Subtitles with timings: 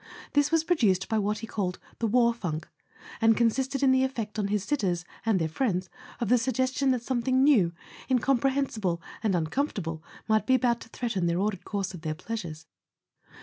[0.33, 2.67] This was produced by what he called the "war funk,"
[3.21, 7.03] and consisted in the effect on his sitters and their friends of the suggestion that
[7.03, 7.71] something new,
[8.09, 12.65] incom¬ prehensible and uncomfortable might be about to threaten the ordered course of their pleasures.